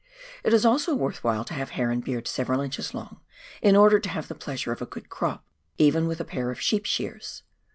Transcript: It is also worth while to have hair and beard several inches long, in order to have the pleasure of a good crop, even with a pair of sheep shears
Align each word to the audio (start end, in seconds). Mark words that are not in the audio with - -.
It 0.43 0.51
is 0.51 0.65
also 0.65 0.95
worth 0.95 1.23
while 1.23 1.45
to 1.45 1.53
have 1.53 1.69
hair 1.77 1.91
and 1.91 2.03
beard 2.03 2.27
several 2.27 2.59
inches 2.61 2.95
long, 2.95 3.19
in 3.61 3.75
order 3.75 3.99
to 3.99 4.09
have 4.09 4.29
the 4.29 4.33
pleasure 4.33 4.71
of 4.71 4.81
a 4.81 4.87
good 4.87 5.09
crop, 5.09 5.45
even 5.77 6.07
with 6.07 6.19
a 6.19 6.25
pair 6.25 6.49
of 6.49 6.59
sheep 6.59 6.87
shears 6.87 7.43